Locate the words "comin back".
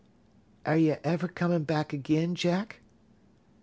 1.27-1.93